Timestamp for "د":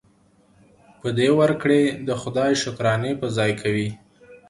2.07-2.09